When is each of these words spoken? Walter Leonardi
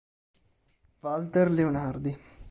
Walter 1.03 1.51
Leonardi 1.53 2.09